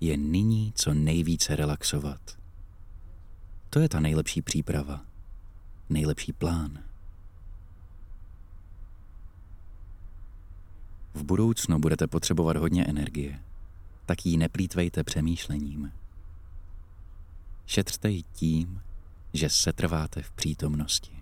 [0.00, 2.20] je nyní co nejvíce relaxovat.
[3.70, 5.04] To je ta nejlepší příprava,
[5.90, 6.78] nejlepší plán.
[11.14, 13.40] V budoucnu budete potřebovat hodně energie,
[14.06, 15.92] tak ji neplýtvejte přemýšlením.
[17.66, 18.80] Šetřte ji tím,
[19.32, 21.19] že setrváte v přítomnosti.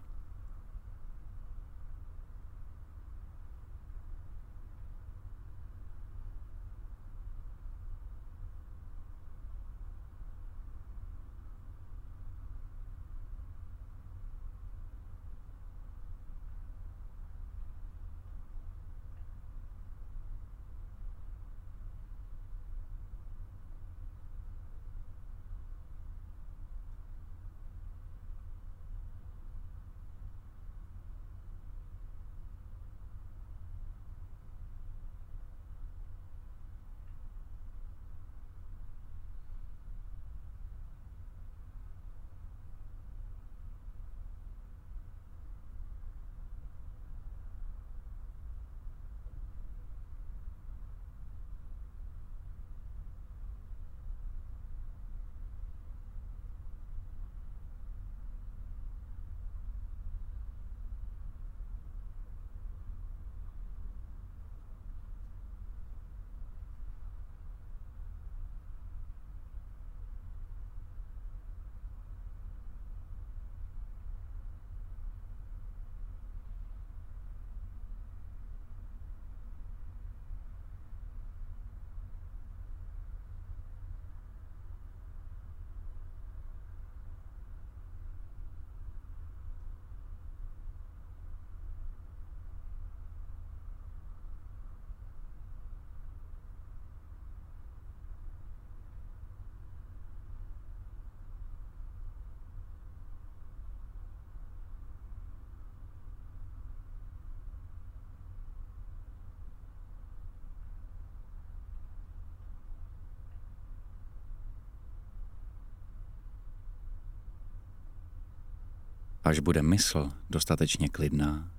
[119.29, 121.51] Až bude mysl dostatečně klidná,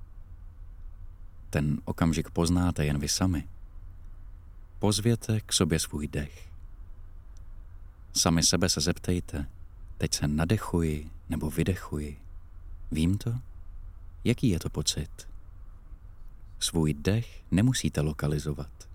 [1.50, 3.48] ten okamžik poznáte jen vy sami.
[4.80, 6.50] Pozvěte k sobě svůj dech.
[8.14, 9.46] Sami sebe se zeptejte,
[9.98, 12.20] teď se nadechuji nebo vydechuji.
[12.92, 13.40] Vím to?
[14.24, 15.28] Jaký je to pocit?
[16.60, 18.90] Svůj dech nemusíte lokalizovat.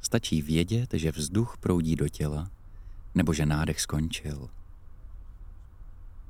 [0.00, 2.50] Stačí vědět, že vzduch proudí do těla
[3.14, 4.50] nebo že nádech skončil.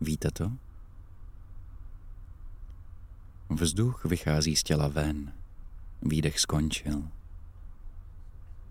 [0.00, 0.52] Víte to?
[3.56, 5.32] Vzduch vychází z těla ven.
[6.02, 7.08] Výdech skončil.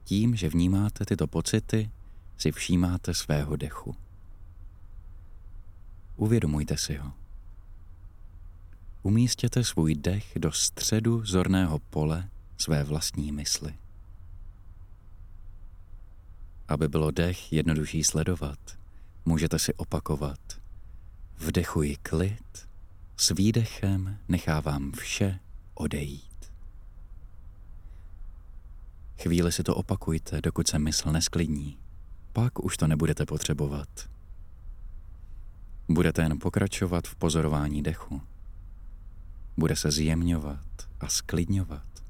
[0.03, 1.91] Tím, že vnímáte tyto pocity,
[2.37, 3.95] si všímáte svého dechu.
[6.15, 7.13] Uvědomujte si ho.
[9.03, 13.73] Umístěte svůj dech do středu zorného pole své vlastní mysli.
[16.67, 18.59] Aby bylo dech jednodušší sledovat,
[19.25, 20.39] můžete si opakovat.
[21.37, 22.70] Vdechuji klid,
[23.21, 25.39] s výdechem nechávám vše
[25.73, 26.51] odejít.
[29.21, 31.77] Chvíli si to opakujte, dokud se mysl nesklidní.
[32.33, 34.09] Pak už to nebudete potřebovat.
[35.89, 38.21] Budete jen pokračovat v pozorování dechu.
[39.57, 42.03] Bude se zjemňovat a sklidňovat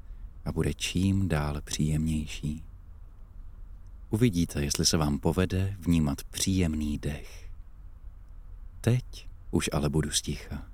[0.44, 2.64] a bude čím dál příjemnější.
[4.10, 7.50] Uvidíte, jestli se vám povede vnímat příjemný dech.
[8.80, 10.71] Teď už ale budu sticha.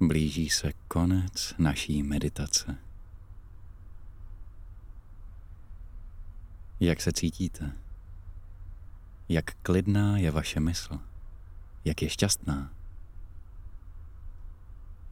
[0.00, 2.78] Blíží se konec naší meditace.
[6.80, 7.72] Jak se cítíte?
[9.28, 10.98] Jak klidná je vaše mysl?
[11.84, 12.72] Jak je šťastná?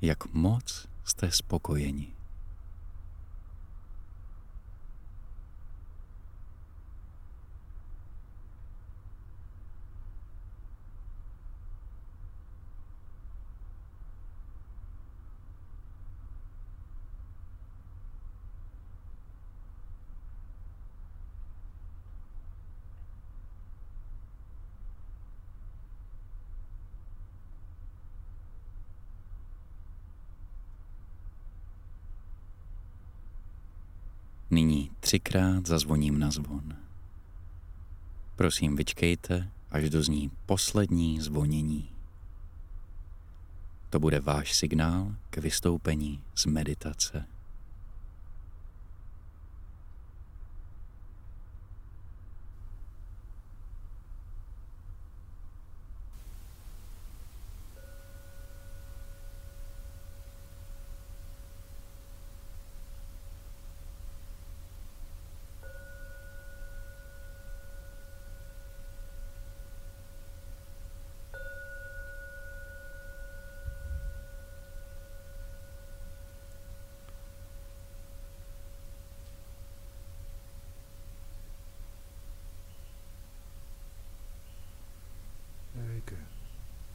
[0.03, 2.15] Jak moc jste spokojeni?
[34.55, 36.77] Nyní třikrát zazvoním na zvon.
[38.37, 41.89] Prosím, vyčkejte, až dozní poslední zvonění.
[43.91, 47.27] To bude váš signál k vystoupení z meditace.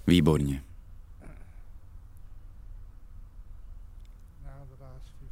[0.10, 0.64] Výborně.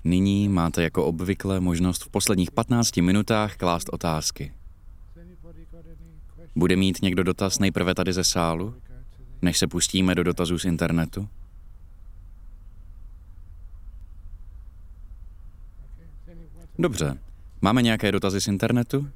[0.03, 4.53] Nyní máte jako obvykle možnost v posledních 15 minutách klást otázky.
[6.55, 8.75] Bude mít někdo dotaz nejprve tady ze sálu,
[9.41, 11.29] než se pustíme do dotazů z internetu?
[16.79, 17.17] Dobře.
[17.61, 19.09] Máme nějaké dotazy z internetu?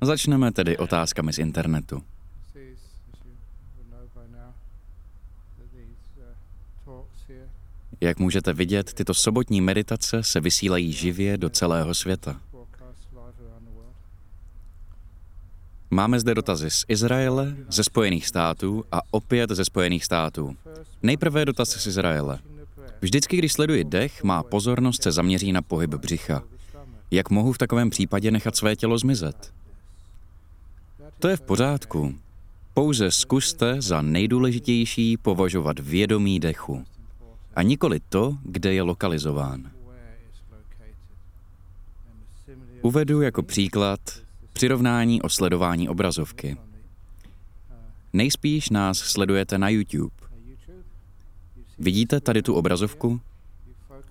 [0.00, 2.02] Začneme tedy otázkami z internetu.
[8.00, 12.40] Jak můžete vidět, tyto sobotní meditace se vysílají živě do celého světa.
[15.90, 20.56] Máme zde dotazy z Izraele, ze Spojených států a opět ze Spojených států.
[21.02, 22.38] Nejprve dotaz z Izraele.
[23.00, 26.42] Vždycky, když sleduji dech, má pozornost se zaměří na pohyb břicha.
[27.10, 29.52] Jak mohu v takovém případě nechat své tělo zmizet?
[31.18, 32.14] To je v pořádku.
[32.74, 36.84] Pouze zkuste za nejdůležitější považovat vědomí dechu
[37.58, 39.70] a nikoli to, kde je lokalizován.
[42.82, 44.00] Uvedu jako příklad
[44.52, 46.56] přirovnání o sledování obrazovky.
[48.12, 50.14] Nejspíš nás sledujete na YouTube.
[51.78, 53.20] Vidíte tady tu obrazovku?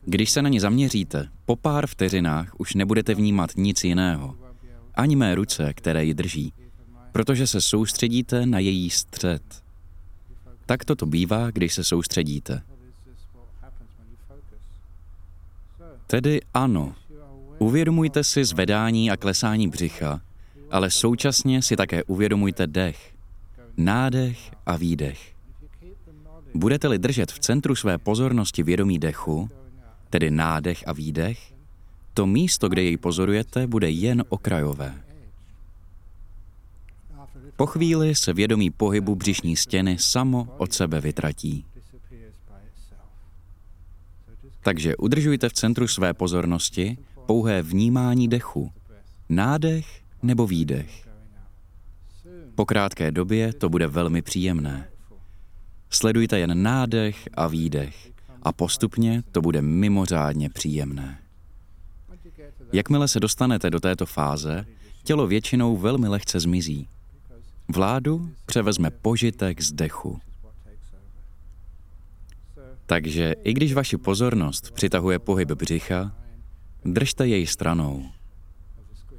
[0.06, 4.36] Když se na ní zaměříte, po pár vteřinách už nebudete vnímat nic jiného.
[4.96, 6.54] Ani mé ruce, které ji drží,
[7.12, 9.64] protože se soustředíte na její střed.
[10.66, 12.62] Tak to bývá, když se soustředíte.
[16.08, 16.96] Tedy ano,
[17.60, 20.22] uvědomujte si zvedání a klesání břicha,
[20.72, 23.14] ale současně si také uvědomujte dech,
[23.78, 25.34] nádech a výdech.
[26.54, 29.50] Budete-li držet v centru své pozornosti vědomí dechu,
[30.10, 31.54] tedy nádech a výdech,
[32.14, 35.02] to místo, kde jej pozorujete, bude jen okrajové.
[37.56, 41.66] Po chvíli se vědomí pohybu břišní stěny samo od sebe vytratí.
[44.68, 48.72] Takže udržujte v centru své pozornosti pouhé vnímání dechu,
[49.30, 51.08] nádech nebo výdech.
[52.56, 54.90] Po krátké době to bude velmi příjemné.
[55.90, 58.12] Sledujte jen nádech a výdech
[58.44, 61.20] a postupně to bude mimořádně příjemné.
[62.74, 64.66] Jakmile se dostanete do této fáze,
[65.04, 66.88] tělo většinou velmi lehce zmizí.
[67.74, 70.20] Vládu převezme požitek z dechu.
[72.88, 76.12] Takže i když vaši pozornost přitahuje pohyb břicha,
[76.86, 78.06] držte jej stranou.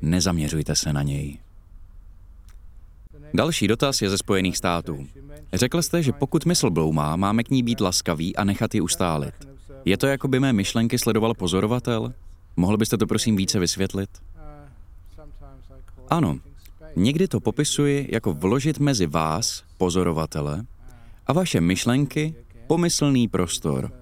[0.02, 1.38] Nezaměřujte se na něj.
[3.34, 5.06] Další dotaz je ze Spojených států.
[5.52, 9.34] Řekl jste, že pokud mysl bloumá, máme k ní být laskaví a nechat ji ustálit.
[9.84, 12.12] Je to, jako by mé myšlenky sledoval pozorovatel?
[12.56, 14.10] Mohl byste to prosím více vysvětlit?
[16.08, 16.38] Ano,
[16.96, 20.64] někdy to popisuji jako vložit mezi vás, pozorovatele,
[21.26, 22.34] a vaše myšlenky
[22.68, 23.92] pomyslný prostor.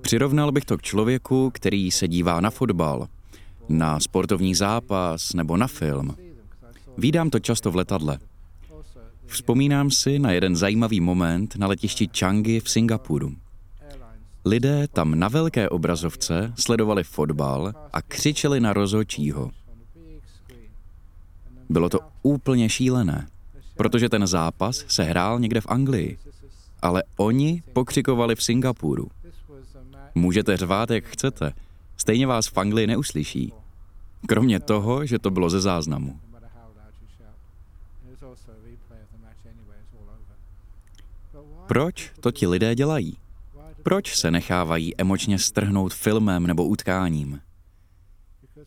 [0.00, 3.08] Přirovnal bych to k člověku, který se dívá na fotbal,
[3.68, 6.16] na sportovní zápas nebo na film.
[6.98, 8.18] Vídám to často v letadle.
[9.26, 13.32] Vzpomínám si na jeden zajímavý moment na letišti Changi v Singapuru.
[14.44, 19.50] Lidé tam na velké obrazovce sledovali fotbal a křičeli na rozhodčího.
[21.68, 23.26] Bylo to úplně šílené,
[23.76, 26.18] protože ten zápas se hrál někde v Anglii,
[26.84, 29.08] ale oni pokřikovali v Singapuru.
[30.14, 31.52] Můžete řvát, jak chcete,
[31.96, 33.52] stejně vás v Anglii neuslyší.
[34.28, 36.20] Kromě toho, že to bylo ze záznamu.
[41.66, 43.16] Proč to ti lidé dělají?
[43.82, 47.40] Proč se nechávají emočně strhnout filmem nebo utkáním?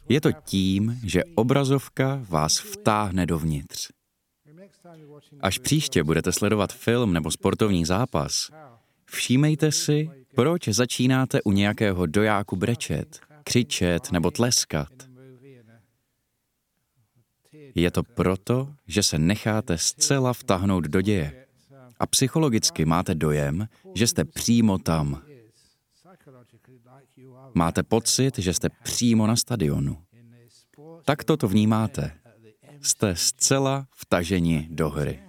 [0.09, 3.96] Je to tím, že obrazovka vás vtáhne dovnitř.
[5.39, 8.49] Až příště budete sledovat film nebo sportovní zápas,
[9.05, 14.89] všímejte si, proč začínáte u nějakého dojáku brečet, křičet nebo tleskat.
[17.75, 21.45] Je to proto, že se necháte zcela vtáhnout do děje.
[21.99, 25.21] A psychologicky máte dojem, že jste přímo tam.
[27.53, 29.97] Máte pocit, že jste přímo na stadionu.
[31.05, 32.11] Tak to vnímáte.
[32.87, 35.19] Jste zcela vtaženi do hry.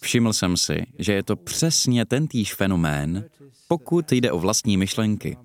[0.00, 3.24] Všiml jsem si, že je to přesně ten týž fenomén,
[3.68, 5.36] pokud jde o vlastní myšlenky.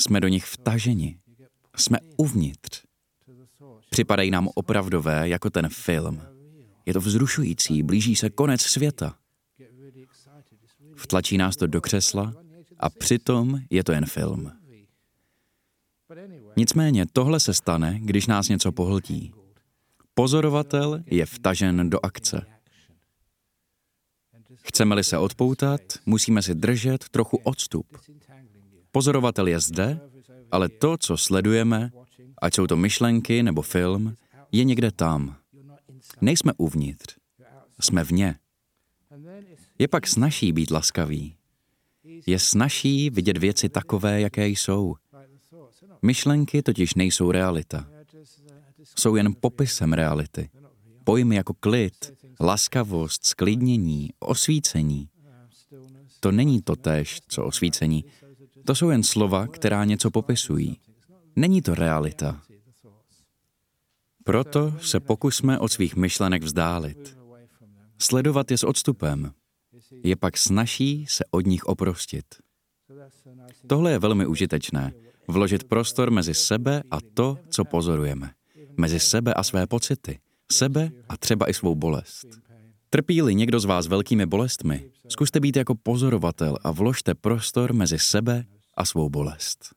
[0.00, 1.18] Jsme do nich vtaženi.
[1.76, 2.84] Jsme uvnitř.
[3.90, 6.22] Připadají nám opravdové jako ten film.
[6.86, 9.16] Je to vzrušující, blíží se konec světa.
[10.96, 12.34] Vtlačí nás to do křesla
[12.78, 14.63] a přitom je to jen film.
[16.56, 19.32] Nicméně tohle se stane, když nás něco pohltí.
[20.14, 22.46] Pozorovatel je vtažen do akce.
[24.62, 27.86] Chceme-li se odpoutat, musíme si držet trochu odstup.
[28.92, 30.00] Pozorovatel je zde,
[30.50, 31.90] ale to, co sledujeme,
[32.42, 34.14] ať jsou to myšlenky nebo film,
[34.52, 35.36] je někde tam.
[36.20, 37.16] Nejsme uvnitř,
[37.80, 38.38] jsme vně.
[39.78, 41.36] Je pak snaží být laskavý.
[42.26, 44.94] Je snaží vidět věci takové, jaké jsou.
[46.04, 47.88] Myšlenky totiž nejsou realita.
[48.96, 50.50] Jsou jen popisem reality.
[51.04, 55.08] Pojmy jako klid, laskavost, sklidnění, osvícení.
[56.20, 58.04] To není to též, co osvícení.
[58.66, 60.80] To jsou jen slova, která něco popisují.
[61.36, 62.42] Není to realita.
[64.24, 67.18] Proto se pokusme od svých myšlenek vzdálit.
[67.98, 69.32] Sledovat je s odstupem.
[70.02, 72.24] Je pak snaží se od nich oprostit.
[73.66, 74.92] Tohle je velmi užitečné.
[75.28, 78.30] Vložit prostor mezi sebe a to, co pozorujeme.
[78.76, 80.18] Mezi sebe a své pocity.
[80.52, 82.26] Sebe a třeba i svou bolest.
[82.90, 88.44] Trpí-li někdo z vás velkými bolestmi, zkuste být jako pozorovatel a vložte prostor mezi sebe
[88.76, 89.74] a svou bolest.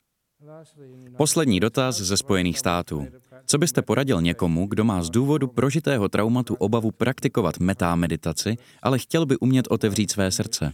[1.16, 3.06] Poslední dotaz ze Spojených států.
[3.46, 8.98] Co byste poradil někomu, kdo má z důvodu prožitého traumatu obavu praktikovat metá meditaci, ale
[8.98, 10.72] chtěl by umět otevřít své srdce?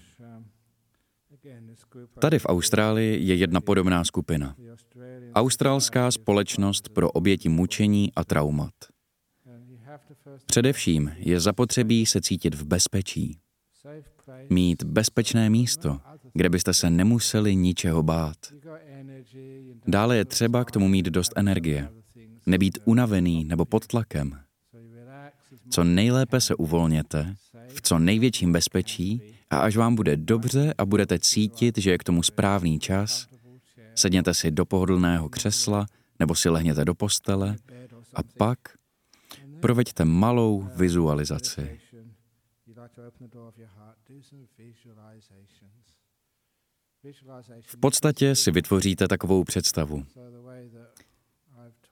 [2.19, 4.57] Tady v Austrálii je jedna podobná skupina.
[5.35, 8.75] Australská společnost pro oběti mučení a traumat.
[10.47, 13.39] Především je zapotřebí se cítit v bezpečí.
[14.51, 16.01] Mít bezpečné místo,
[16.33, 18.37] kde byste se nemuseli ničeho bát.
[19.87, 21.89] Dále je třeba k tomu mít dost energie.
[22.47, 24.39] Nebýt unavený nebo pod tlakem.
[25.71, 27.35] Co nejlépe se uvolněte,
[27.69, 32.05] v co největším bezpečí a až vám bude dobře a budete cítit, že je k
[32.05, 33.27] tomu správný čas,
[33.95, 35.87] sedněte si do pohodlného křesla
[36.19, 37.57] nebo si lehněte do postele
[38.15, 38.59] a pak
[39.61, 41.81] proveďte malou vizualizaci.
[47.63, 50.07] V podstatě si vytvoříte takovou představu.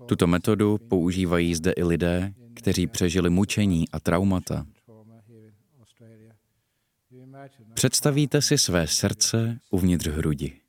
[0.07, 4.67] Tuto metodu používají zde i lidé, kteří přežili mučení a traumata.
[7.75, 10.61] Představíte si své srdce uvnitř hrudi.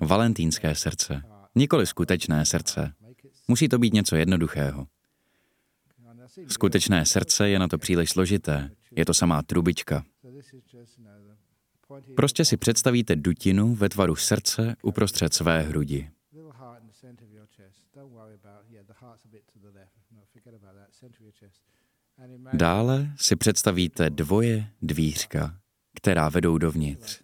[0.00, 1.22] Valentínské srdce,
[1.54, 2.92] nikoli skutečné srdce.
[3.48, 4.86] Musí to být něco jednoduchého.
[6.48, 8.70] Skutečné srdce je na to příliš složité.
[8.96, 10.04] Je to samá trubička.
[12.16, 16.10] Prostě si představíte dutinu ve tvaru srdce uprostřed své hrudi.
[22.52, 25.60] Dále si představíte dvoje dvířka,
[25.94, 27.22] která vedou dovnitř.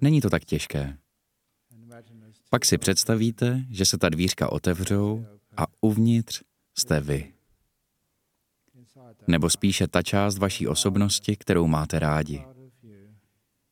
[0.00, 0.98] Není to tak těžké.
[2.50, 5.26] Pak si představíte, že se ta dvířka otevřou
[5.56, 6.42] a uvnitř
[6.78, 7.32] jste vy.
[9.26, 12.44] Nebo spíše ta část vaší osobnosti, kterou máte rádi,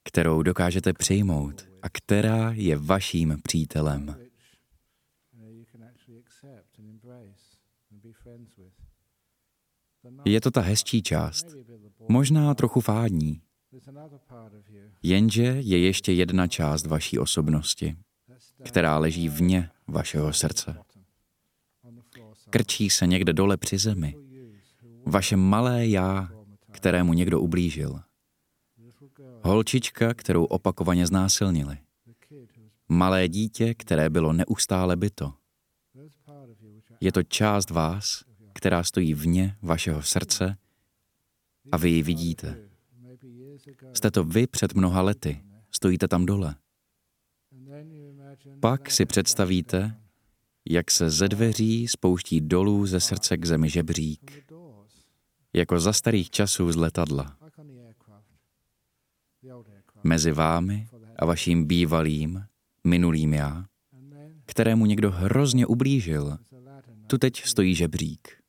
[0.05, 4.26] kterou dokážete přijmout a která je vaším přítelem.
[10.25, 11.47] Je to ta hezčí část,
[12.09, 13.41] možná trochu fádní,
[15.03, 17.97] jenže je ještě jedna část vaší osobnosti,
[18.65, 20.79] která leží vně vašeho srdce.
[22.51, 24.17] Krčí se někde dole při zemi.
[25.07, 26.31] Vaše malé já,
[26.71, 28.01] kterému někdo ublížil.
[29.43, 31.79] Holčička, kterou opakovaně znásilnili.
[32.89, 35.35] Malé dítě, které bylo neustále byto.
[37.01, 38.25] Je to část vás,
[38.57, 40.57] která stojí vně vašeho srdce
[41.73, 42.69] a vy ji vidíte.
[43.93, 46.55] Jste to vy před mnoha lety, stojíte tam dole.
[48.61, 50.01] Pak si představíte,
[50.69, 54.53] jak se ze dveří spouští dolů ze srdce k zemi žebřík,
[55.53, 57.37] jako za starých časů z letadla.
[60.05, 62.45] Mezi vámi a vaším bývalým,
[62.85, 63.65] minulým já,
[64.47, 66.39] kterému někdo hrozně ublížil,
[67.07, 68.46] tu teď stojí žebřík.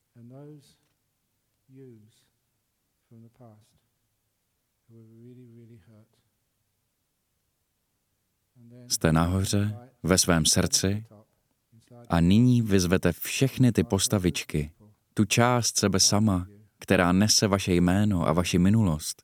[8.88, 11.04] Jste nahoře, ve svém srdci
[12.08, 14.72] a nyní vyzvete všechny ty postavičky,
[15.14, 16.46] tu část sebe sama,
[16.78, 19.22] která nese vaše jméno a vaši minulost,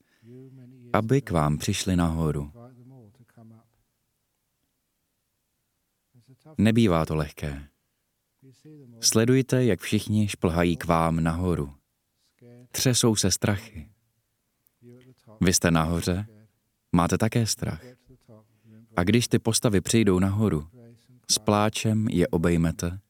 [0.92, 2.52] aby k vám přišli nahoru.
[6.58, 7.68] Nebývá to lehké.
[9.00, 11.74] Sledujte, jak všichni šplhají k vám nahoru.
[12.70, 13.90] Třesou se strachy.
[15.40, 16.26] Vy jste nahoře,
[16.92, 17.84] máte také strach.
[18.96, 20.68] A když ty postavy přijdou nahoru,
[21.30, 23.00] s pláčem je obejmete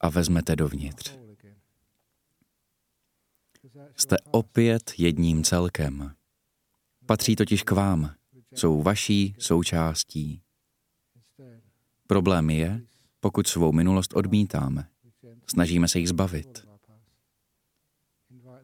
[0.00, 1.16] a vezmete dovnitř.
[3.96, 6.14] Jste opět jedním celkem.
[7.06, 8.14] Patří totiž k vám,
[8.54, 10.42] jsou vaší součástí.
[12.06, 12.82] Problém je,
[13.20, 14.88] pokud svou minulost odmítáme.
[15.46, 16.68] Snažíme se jich zbavit.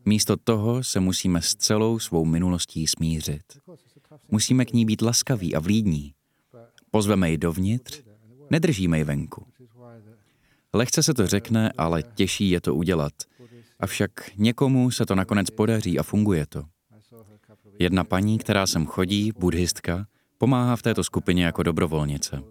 [0.04, 3.42] Místo toho se musíme s celou svou minulostí smířit.
[4.30, 6.14] Musíme k ní být laskaví a vlídní.
[6.90, 8.02] Pozveme ji dovnitř,
[8.50, 9.46] nedržíme ji venku.
[10.72, 13.12] Lehce se to řekne, ale těžší je to udělat.
[13.80, 16.64] Avšak někomu se to nakonec podaří a funguje to.
[17.78, 20.06] Jedna paní, která sem chodí, buddhistka,
[20.38, 22.42] pomáhá v této skupině jako dobrovolnice.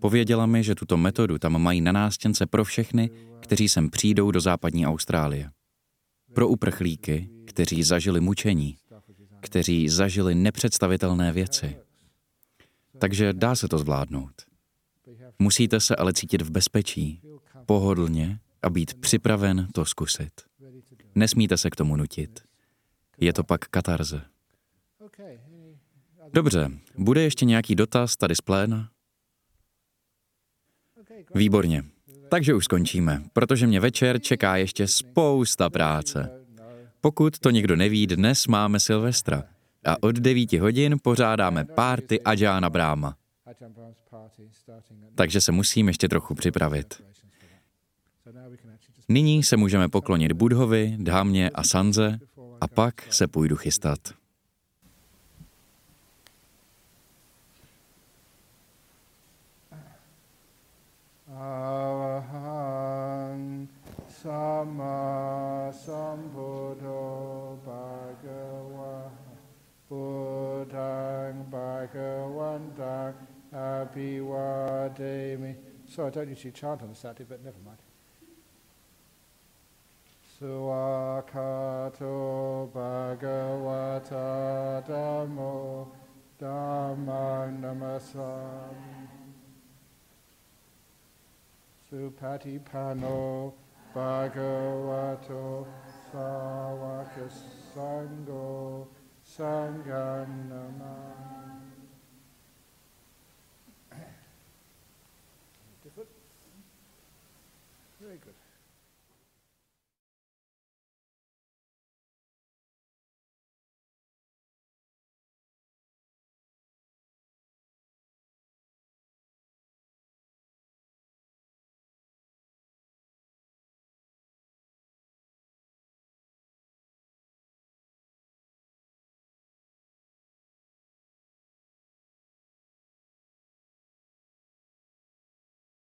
[0.00, 3.10] Pověděla mi, že tuto metodu tam mají na nástěnce pro všechny,
[3.40, 5.50] kteří sem přijdou do západní Austrálie.
[6.34, 8.76] Pro uprchlíky, kteří zažili mučení,
[9.40, 11.76] kteří zažili nepředstavitelné věci.
[12.98, 14.32] Takže dá se to zvládnout.
[15.38, 17.22] Musíte se ale cítit v bezpečí,
[17.66, 20.32] pohodlně a být připraven to zkusit.
[21.14, 22.40] Nesmíte se k tomu nutit.
[23.20, 24.22] Je to pak katarze.
[26.32, 28.90] Dobře, bude ještě nějaký dotaz tady z pléna?
[31.34, 31.84] Výborně.
[32.28, 36.39] Takže už skončíme, protože mě večer čeká ještě spousta práce.
[37.00, 39.44] Pokud to někdo neví, dnes máme Silvestra
[39.86, 43.16] a od 9 hodin pořádáme párty Ajana Bráma.
[45.14, 47.02] Takže se musím ještě trochu připravit.
[49.08, 52.18] Nyní se můžeme poklonit Budhovi, Dhámě a Sanze
[52.60, 53.98] a pak se půjdu chystat.
[64.22, 66.29] Sama Sambuddho
[70.80, 70.94] ตั
[71.30, 73.12] งปะคะวันตัง
[73.56, 74.50] อะภิวา
[74.96, 75.00] เท
[75.42, 75.52] มิ
[75.92, 77.78] So I don't usually chant on the Saturday, but never mind.
[80.38, 82.14] Suakato
[82.70, 84.28] Bhagavata
[84.88, 85.88] Dhammo
[86.40, 88.76] Dhammang Namasam
[91.90, 93.52] Supatipano
[93.94, 95.66] Bhagavato
[96.14, 98.86] Sawakasango
[99.30, 101.59] Sangam Namah.